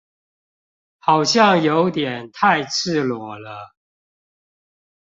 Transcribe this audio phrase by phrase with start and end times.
[0.97, 3.75] 好像有點太赤裸了